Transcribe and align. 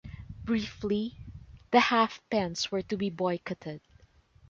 Briefly, 0.43 1.15
the 1.69 1.79
half-pence 1.79 2.71
were 2.71 2.81
to 2.81 2.97
be 2.97 3.11
boycotted. 3.11 3.81